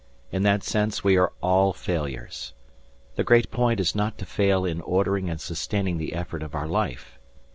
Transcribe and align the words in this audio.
In 0.31 0.41
that 0.41 0.63
sense 0.63 1.03
we 1.03 1.15
are 1.15 1.31
all 1.41 1.73
failures. 1.73 2.55
The 3.17 3.23
great 3.23 3.51
point 3.51 3.79
is 3.79 3.93
not 3.93 4.17
to 4.17 4.25
fail 4.25 4.65
in 4.65 4.81
ordering 4.81 5.29
and 5.29 5.39
sustaining 5.39 5.99
the 5.99 6.13
effort 6.13 6.41
of 6.41 6.55
our 6.55 6.67
life. 6.67 7.19